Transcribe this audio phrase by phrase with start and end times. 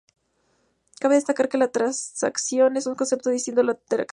[0.99, 4.09] Cabe destacar que la transacción es un concepto distinto a la interacción.